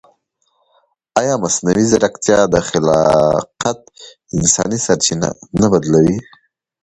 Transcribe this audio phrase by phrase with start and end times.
[1.19, 3.79] ایا مصنوعي ځیرکتیا د خلاقیت
[4.37, 5.29] انساني سرچینه
[5.61, 6.17] نه بدلوي؟